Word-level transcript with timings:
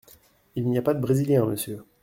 Il 0.55 0.67
n’y 0.67 0.79
a 0.79 0.81
pas 0.81 0.95
de 0.95 0.99
Brésilien, 0.99 1.45
monsieur! 1.45 1.83